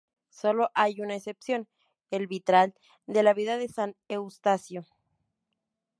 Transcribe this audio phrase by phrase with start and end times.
[0.31, 1.67] Solo hay una excepción:
[2.09, 2.73] el vitral
[3.05, 4.87] de la "Vida de San Eustasio".